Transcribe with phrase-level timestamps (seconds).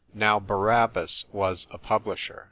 [0.15, 2.39] "NOW DARAIiBAS WAS A PUBLISHER.